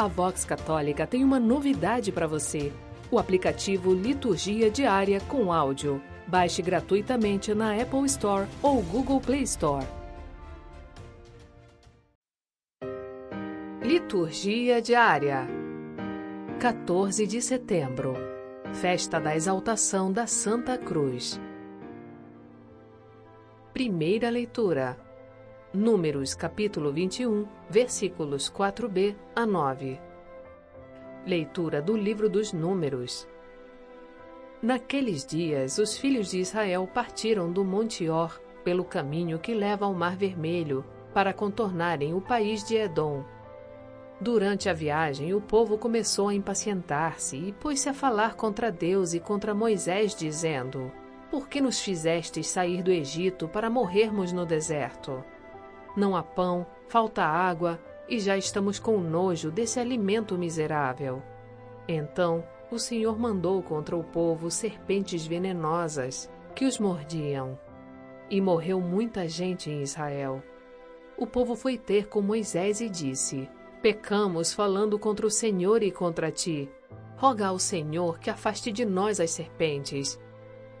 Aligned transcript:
A 0.00 0.06
Vox 0.06 0.46
Católica 0.46 1.06
tem 1.06 1.22
uma 1.22 1.38
novidade 1.38 2.10
para 2.10 2.26
você: 2.26 2.72
o 3.10 3.18
aplicativo 3.18 3.92
Liturgia 3.92 4.70
Diária 4.70 5.20
com 5.20 5.52
áudio. 5.52 6.02
Baixe 6.26 6.62
gratuitamente 6.62 7.52
na 7.52 7.74
Apple 7.74 8.06
Store 8.06 8.48
ou 8.62 8.80
Google 8.80 9.20
Play 9.20 9.42
Store. 9.42 9.86
Liturgia 13.82 14.80
Diária 14.80 15.46
14 16.58 17.26
de 17.26 17.42
setembro 17.42 18.14
Festa 18.72 19.20
da 19.20 19.36
Exaltação 19.36 20.10
da 20.10 20.26
Santa 20.26 20.78
Cruz. 20.78 21.38
Primeira 23.74 24.30
leitura 24.30 24.96
Números 25.72 26.34
capítulo 26.34 26.92
21, 26.92 27.46
versículos 27.68 28.50
4b 28.50 29.14
a 29.36 29.46
9. 29.46 30.00
Leitura 31.24 31.80
do 31.80 31.96
livro 31.96 32.28
dos 32.28 32.52
Números. 32.52 33.28
Naqueles 34.60 35.24
dias, 35.24 35.78
os 35.78 35.96
filhos 35.96 36.32
de 36.32 36.40
Israel 36.40 36.88
partiram 36.92 37.52
do 37.52 37.64
Monte 37.64 38.08
Or 38.08 38.40
pelo 38.64 38.84
caminho 38.84 39.38
que 39.38 39.54
leva 39.54 39.84
ao 39.84 39.94
Mar 39.94 40.16
Vermelho 40.16 40.84
para 41.14 41.32
contornarem 41.32 42.14
o 42.14 42.20
país 42.20 42.64
de 42.64 42.74
Edom. 42.74 43.24
Durante 44.20 44.68
a 44.68 44.72
viagem, 44.72 45.34
o 45.34 45.40
povo 45.40 45.78
começou 45.78 46.30
a 46.30 46.34
impacientar-se 46.34 47.36
e 47.36 47.52
pôs-se 47.52 47.88
a 47.88 47.94
falar 47.94 48.34
contra 48.34 48.72
Deus 48.72 49.14
e 49.14 49.20
contra 49.20 49.54
Moisés, 49.54 50.16
dizendo: 50.16 50.90
Por 51.30 51.48
que 51.48 51.60
nos 51.60 51.78
fizestes 51.78 52.48
sair 52.48 52.82
do 52.82 52.90
Egito 52.90 53.46
para 53.46 53.70
morrermos 53.70 54.32
no 54.32 54.44
deserto? 54.44 55.24
Não 55.96 56.14
há 56.14 56.22
pão, 56.22 56.66
falta 56.88 57.22
água, 57.22 57.80
e 58.08 58.18
já 58.18 58.36
estamos 58.36 58.78
com 58.78 58.98
nojo 58.98 59.50
desse 59.50 59.78
alimento 59.78 60.36
miserável. 60.36 61.22
Então 61.86 62.44
o 62.70 62.78
Senhor 62.78 63.18
mandou 63.18 63.62
contra 63.62 63.96
o 63.96 64.04
povo 64.04 64.50
serpentes 64.50 65.26
venenosas 65.26 66.30
que 66.54 66.64
os 66.64 66.78
mordiam. 66.78 67.58
E 68.28 68.40
morreu 68.40 68.80
muita 68.80 69.26
gente 69.28 69.70
em 69.70 69.82
Israel. 69.82 70.42
O 71.16 71.26
povo 71.26 71.54
foi 71.56 71.76
ter 71.76 72.08
com 72.08 72.20
Moisés 72.20 72.80
e 72.80 72.88
disse: 72.88 73.48
Pecamos 73.82 74.52
falando 74.52 74.98
contra 74.98 75.26
o 75.26 75.30
Senhor 75.30 75.82
e 75.82 75.90
contra 75.90 76.30
ti. 76.30 76.70
Roga 77.16 77.48
ao 77.48 77.58
Senhor 77.58 78.18
que 78.18 78.30
afaste 78.30 78.70
de 78.70 78.84
nós 78.84 79.20
as 79.20 79.30
serpentes. 79.30 80.18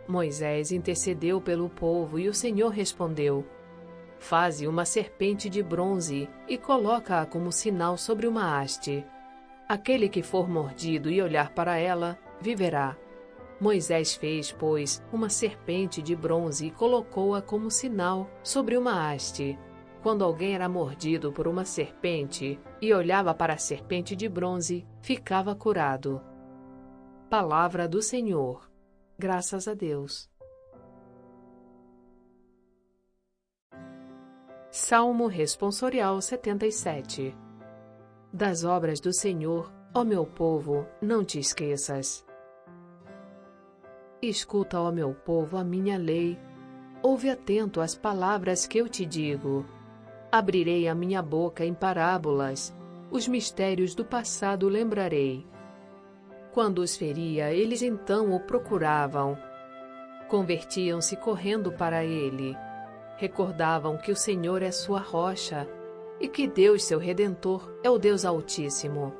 Moisés 0.06 0.72
intercedeu 0.72 1.40
pelo 1.40 1.68
povo 1.68 2.18
e 2.18 2.28
o 2.28 2.34
Senhor 2.34 2.70
respondeu: 2.70 3.44
Faze 4.20 4.68
uma 4.68 4.84
serpente 4.84 5.48
de 5.48 5.62
bronze 5.62 6.28
e 6.46 6.58
coloca-a 6.58 7.24
como 7.24 7.50
sinal 7.50 7.96
sobre 7.96 8.26
uma 8.26 8.60
haste. 8.60 9.04
Aquele 9.66 10.10
que 10.10 10.22
for 10.22 10.46
mordido 10.46 11.10
e 11.10 11.22
olhar 11.22 11.54
para 11.54 11.78
ela, 11.78 12.18
viverá. 12.38 12.96
Moisés 13.58 14.14
fez, 14.14 14.52
pois, 14.52 15.02
uma 15.10 15.30
serpente 15.30 16.02
de 16.02 16.14
bronze 16.14 16.66
e 16.66 16.70
colocou-a 16.70 17.40
como 17.40 17.70
sinal 17.70 18.30
sobre 18.42 18.76
uma 18.76 19.10
haste. 19.10 19.58
Quando 20.02 20.22
alguém 20.22 20.54
era 20.54 20.68
mordido 20.68 21.32
por 21.32 21.48
uma 21.48 21.64
serpente 21.64 22.60
e 22.80 22.92
olhava 22.92 23.34
para 23.34 23.54
a 23.54 23.58
serpente 23.58 24.14
de 24.14 24.28
bronze, 24.28 24.86
ficava 25.00 25.54
curado. 25.54 26.20
Palavra 27.30 27.88
do 27.88 28.02
Senhor. 28.02 28.70
Graças 29.18 29.66
a 29.66 29.72
Deus. 29.74 30.29
Salmo 34.72 35.26
Responsorial 35.26 36.20
77 36.20 37.36
Das 38.32 38.62
obras 38.62 39.00
do 39.00 39.12
Senhor, 39.12 39.68
ó 39.92 40.04
meu 40.04 40.24
povo, 40.24 40.86
não 41.02 41.24
te 41.24 41.40
esqueças. 41.40 42.24
Escuta, 44.22 44.78
ó 44.80 44.92
meu 44.92 45.12
povo, 45.12 45.56
a 45.56 45.64
minha 45.64 45.98
lei. 45.98 46.38
Ouve 47.02 47.30
atento 47.30 47.80
às 47.80 47.96
palavras 47.96 48.64
que 48.64 48.78
eu 48.78 48.88
te 48.88 49.04
digo. 49.04 49.66
Abrirei 50.30 50.86
a 50.86 50.94
minha 50.94 51.20
boca 51.20 51.64
em 51.64 51.74
parábolas. 51.74 52.72
Os 53.10 53.26
mistérios 53.26 53.92
do 53.92 54.04
passado 54.04 54.68
lembrarei. 54.68 55.44
Quando 56.52 56.78
os 56.78 56.96
feria, 56.96 57.52
eles 57.52 57.82
então 57.82 58.32
o 58.32 58.38
procuravam. 58.38 59.36
Convertiam-se 60.28 61.16
correndo 61.16 61.72
para 61.72 62.04
ele 62.04 62.56
recordavam 63.20 63.98
que 63.98 64.10
o 64.10 64.16
Senhor 64.16 64.62
é 64.62 64.70
sua 64.70 64.98
rocha 64.98 65.68
e 66.18 66.26
que 66.26 66.48
Deus, 66.48 66.84
seu 66.84 66.98
redentor, 66.98 67.70
é 67.84 67.90
o 67.90 67.98
Deus 67.98 68.24
Altíssimo. 68.24 69.12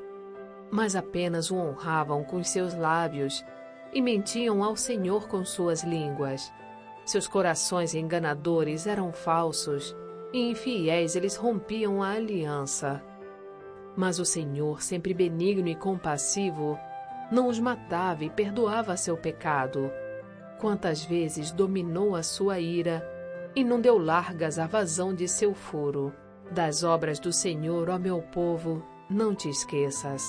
Mas 0.71 0.97
apenas 0.97 1.51
o 1.51 1.57
honravam 1.57 2.25
com 2.25 2.43
seus 2.43 2.75
lábios 2.75 3.45
e 3.93 4.01
mentiam 4.01 4.65
ao 4.65 4.75
Senhor 4.75 5.29
com 5.29 5.45
suas 5.45 5.85
línguas. 5.85 6.51
Seus 7.05 7.29
corações 7.29 7.95
enganadores 7.95 8.87
eram 8.87 9.13
falsos 9.13 9.95
e 10.33 10.51
infiéis 10.51 11.15
eles 11.15 11.37
rompiam 11.37 12.03
a 12.03 12.13
aliança. 12.13 13.05
Mas 13.95 14.19
o 14.19 14.25
Senhor, 14.25 14.81
sempre 14.81 15.13
benigno 15.13 15.69
e 15.69 15.75
compassivo, 15.75 16.79
não 17.31 17.49
os 17.49 17.59
matava 17.59 18.25
e 18.25 18.31
perdoava 18.31 18.97
seu 18.97 19.17
pecado. 19.19 19.91
Quantas 20.59 21.05
vezes 21.05 21.53
dominou 21.53 22.17
a 22.17 22.23
sua 22.23 22.61
ira 22.61 23.20
e 23.55 23.65
não 23.65 23.81
deu 23.81 23.99
largas 23.99 24.59
à 24.59 24.67
vazão 24.67 25.15
de 25.15 25.27
seu 25.27 25.55
furo. 25.55 26.13
Das 26.53 26.83
obras 26.83 27.19
do 27.19 27.33
Senhor, 27.33 27.89
ó 27.89 27.99
meu 27.99 28.21
povo, 28.23 28.83
não 29.09 29.35
te 29.35 29.49
esqueças. 29.49 30.25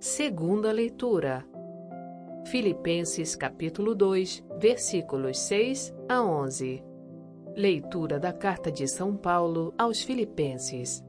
Segunda 0.00 0.72
leitura. 0.72 1.44
Filipenses 2.46 3.36
capítulo 3.36 3.94
2, 3.94 4.44
versículos 4.58 5.38
6 5.40 5.94
a 6.08 6.22
11. 6.22 6.82
Leitura 7.56 8.18
da 8.18 8.32
carta 8.32 8.70
de 8.70 8.88
São 8.88 9.16
Paulo 9.16 9.74
aos 9.76 10.02
Filipenses. 10.02 11.04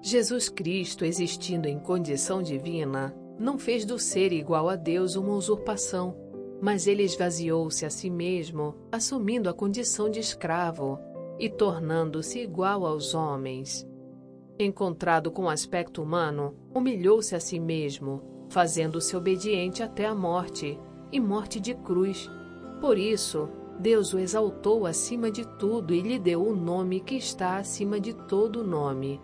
Jesus 0.00 0.48
Cristo, 0.48 1.04
existindo 1.04 1.66
em 1.68 1.78
condição 1.78 2.42
divina, 2.42 3.14
não 3.38 3.58
fez 3.58 3.84
do 3.84 3.98
ser 3.98 4.32
igual 4.32 4.68
a 4.68 4.76
Deus 4.76 5.16
uma 5.16 5.32
usurpação 5.32 6.23
mas 6.64 6.86
ele 6.86 7.02
esvaziou-se 7.02 7.84
a 7.84 7.90
si 7.90 8.08
mesmo, 8.08 8.74
assumindo 8.90 9.50
a 9.50 9.52
condição 9.52 10.10
de 10.10 10.18
escravo 10.18 10.98
e 11.38 11.46
tornando-se 11.46 12.38
igual 12.38 12.86
aos 12.86 13.12
homens. 13.12 13.86
Encontrado 14.58 15.30
com 15.30 15.50
aspecto 15.50 16.02
humano, 16.02 16.56
humilhou-se 16.74 17.36
a 17.36 17.40
si 17.40 17.60
mesmo, 17.60 18.22
fazendo-se 18.48 19.14
obediente 19.14 19.82
até 19.82 20.06
a 20.06 20.14
morte 20.14 20.80
e 21.12 21.20
morte 21.20 21.60
de 21.60 21.74
cruz. 21.74 22.30
Por 22.80 22.96
isso, 22.96 23.46
Deus 23.78 24.14
o 24.14 24.18
exaltou 24.18 24.86
acima 24.86 25.30
de 25.30 25.46
tudo 25.58 25.92
e 25.92 26.00
lhe 26.00 26.18
deu 26.18 26.42
o 26.42 26.56
nome 26.56 27.00
que 27.00 27.16
está 27.16 27.58
acima 27.58 28.00
de 28.00 28.14
todo 28.14 28.64
nome. 28.64 29.20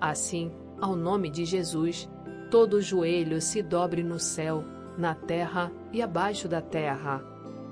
Assim, 0.00 0.50
ao 0.80 0.96
nome 0.96 1.28
de 1.28 1.44
Jesus, 1.44 2.08
todo 2.50 2.80
joelho 2.80 3.38
se 3.42 3.62
dobre 3.62 4.02
no 4.02 4.18
céu 4.18 4.64
na 4.96 5.14
terra 5.14 5.72
e 5.92 6.02
abaixo 6.02 6.48
da 6.48 6.60
terra, 6.60 7.24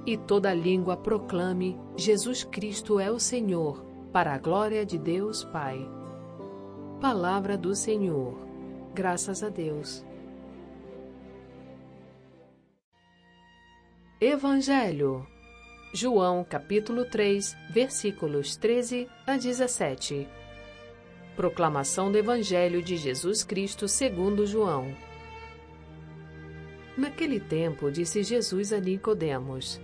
e 0.07 0.17
toda 0.17 0.53
língua 0.53 0.97
proclame: 0.97 1.79
Jesus 1.97 2.45
Cristo 2.45 2.99
é 2.99 3.11
o 3.11 3.19
Senhor, 3.19 3.85
para 4.13 4.35
a 4.35 4.39
glória 4.39 4.85
de 4.85 4.99
Deus 4.99 5.45
Pai. 5.45 5.89
Palavra 7.01 7.57
do 7.57 7.75
Senhor. 7.75 8.39
Graças 8.95 9.43
a 9.43 9.49
Deus. 9.49 10.05
Evangelho. 14.21 15.27
João 15.95 16.45
capítulo 16.45 17.05
3, 17.05 17.57
versículos 17.71 18.57
13 18.57 19.09
a 19.27 19.37
17. 19.37 20.29
Proclamação 21.35 22.13
do 22.13 22.19
Evangelho 22.19 22.83
de 22.83 22.97
Jesus 22.97 23.43
Cristo 23.43 23.89
segundo 23.89 24.47
João. 24.47 24.95
Naquele 26.97 27.41
tempo, 27.41 27.91
disse 27.91 28.23
Jesus 28.23 28.71
a 28.73 28.79
Nicodemos: 28.79 29.81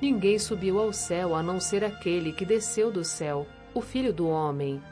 Ninguém 0.00 0.38
subiu 0.38 0.80
ao 0.80 0.92
céu 0.92 1.34
a 1.34 1.42
não 1.42 1.60
ser 1.60 1.84
aquele 1.84 2.32
que 2.32 2.46
desceu 2.46 2.90
do 2.90 3.04
céu, 3.04 3.46
o 3.74 3.82
Filho 3.82 4.12
do 4.12 4.26
homem. 4.28 4.82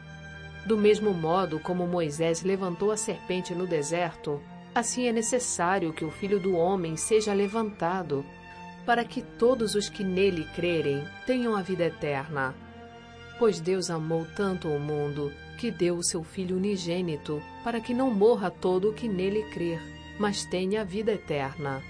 Do 0.67 0.77
mesmo 0.77 1.15
modo 1.15 1.59
como 1.59 1.87
Moisés 1.87 2.43
levantou 2.43 2.91
a 2.91 2.97
serpente 2.97 3.55
no 3.55 3.67
deserto, 3.67 4.39
assim 4.75 5.07
é 5.07 5.13
necessário 5.13 5.95
que 5.95 6.05
o 6.05 6.11
Filho 6.11 6.39
do 6.39 6.55
homem 6.55 6.95
seja 6.95 7.33
levantado, 7.33 8.25
para 8.85 9.03
que 9.03 9.23
todos 9.23 9.75
os 9.75 9.89
que 9.89 10.05
nele 10.05 10.47
crerem 10.55 11.03
tenham 11.27 11.57
a 11.57 11.63
vida 11.63 11.85
eterna. 11.85 12.55
Pois 13.39 13.61
Deus 13.61 13.89
amou 13.89 14.27
tanto 14.37 14.69
o 14.69 14.79
mundo 14.79 15.33
que 15.59 15.71
deu 15.71 15.97
o 15.97 16.03
seu 16.03 16.23
Filho 16.23 16.59
unigênito, 16.59 17.43
para 17.65 17.81
que 17.81 17.95
não 17.95 18.11
morra 18.11 18.51
todo 18.51 18.91
o 18.91 18.93
que 18.93 19.09
nele 19.09 19.43
crer 19.51 20.00
mas 20.21 20.45
tenha 20.45 20.83
a 20.83 20.85
vida 20.85 21.13
eterna. 21.13 21.83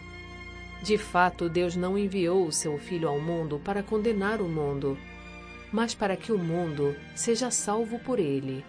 De 0.81 0.97
fato, 0.97 1.49
Deus 1.49 1.75
não 1.75 1.99
enviou 1.99 2.47
o 2.47 2.53
seu 2.53 2.79
Filho 2.79 3.09
ao 3.09 3.21
mundo 3.21 3.59
para 3.59 3.83
condenar 3.83 4.41
o 4.41 4.49
mundo, 4.49 4.97
mas 5.73 5.97
para 5.97 6.17
que 6.17 6.31
o 6.31 6.39
mundo 6.39 6.97
seja 7.17 7.51
salvo 7.51 7.99
por 7.99 8.21
ele. 8.21 8.65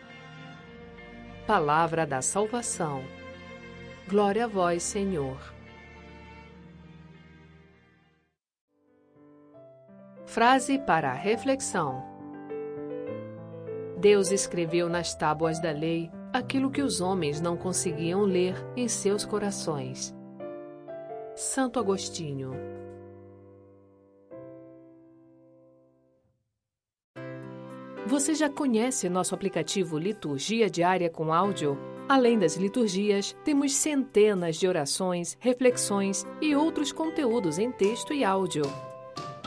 Palavra 1.45 2.07
da 2.07 2.23
salvação. 2.23 3.03
Glória 4.09 4.45
a 4.45 4.47
vós, 4.47 4.81
Senhor. 4.81 5.37
Frase 10.25 10.79
para 10.79 11.13
reflexão: 11.13 12.03
Deus 13.99 14.31
escreveu 14.31 14.89
nas 14.89 15.13
tábuas 15.13 15.59
da 15.61 15.71
lei 15.71 16.09
aquilo 16.33 16.71
que 16.71 16.81
os 16.81 17.01
homens 17.01 17.41
não 17.41 17.57
conseguiam 17.57 18.23
ler 18.23 18.55
em 18.75 18.87
seus 18.87 19.25
corações. 19.25 20.15
Santo 21.35 21.79
Agostinho 21.79 22.51
Você 28.05 28.35
já 28.35 28.49
conhece 28.49 29.07
nosso 29.07 29.33
aplicativo 29.33 29.97
Liturgia 29.97 30.69
Diária 30.69 31.09
com 31.09 31.31
Áudio? 31.31 31.77
Além 32.09 32.37
das 32.37 32.57
liturgias, 32.57 33.33
temos 33.45 33.73
centenas 33.73 34.57
de 34.57 34.67
orações, 34.67 35.37
reflexões 35.39 36.25
e 36.41 36.53
outros 36.53 36.91
conteúdos 36.91 37.57
em 37.57 37.71
texto 37.71 38.13
e 38.13 38.21
áudio. 38.25 38.63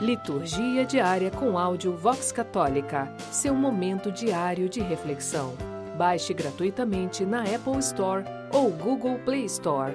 Liturgia 0.01 0.83
Diária 0.83 1.29
com 1.29 1.59
Áudio 1.59 1.95
Vox 1.95 2.31
Católica 2.31 3.15
seu 3.31 3.53
momento 3.53 4.11
diário 4.11 4.67
de 4.67 4.81
reflexão. 4.81 5.74
Baixe 5.97 6.33
gratuitamente 6.33 7.25
na 7.25 7.43
Apple 7.43 7.79
Store 7.79 8.23
ou 8.53 8.69
Google 8.71 9.17
Play 9.19 9.45
Store. 9.45 9.93